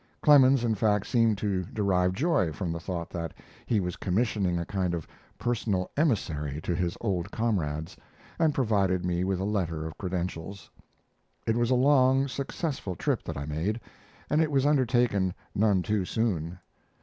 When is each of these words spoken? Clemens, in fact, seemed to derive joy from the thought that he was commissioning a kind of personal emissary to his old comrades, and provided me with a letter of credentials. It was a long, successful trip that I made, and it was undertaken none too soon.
Clemens, 0.23 0.63
in 0.63 0.73
fact, 0.73 1.05
seemed 1.05 1.37
to 1.37 1.61
derive 1.63 2.13
joy 2.13 2.51
from 2.51 2.71
the 2.71 2.79
thought 2.79 3.11
that 3.11 3.35
he 3.67 3.79
was 3.79 3.95
commissioning 3.97 4.57
a 4.57 4.65
kind 4.65 4.95
of 4.95 5.07
personal 5.37 5.91
emissary 5.95 6.59
to 6.61 6.73
his 6.73 6.97
old 7.01 7.29
comrades, 7.29 7.95
and 8.39 8.51
provided 8.55 9.05
me 9.05 9.23
with 9.23 9.39
a 9.39 9.43
letter 9.45 9.85
of 9.85 9.99
credentials. 9.99 10.71
It 11.45 11.55
was 11.55 11.69
a 11.69 11.75
long, 11.75 12.27
successful 12.27 12.95
trip 12.95 13.21
that 13.21 13.37
I 13.37 13.45
made, 13.45 13.79
and 14.27 14.41
it 14.41 14.49
was 14.49 14.65
undertaken 14.65 15.35
none 15.53 15.83
too 15.83 16.03
soon. 16.05 16.57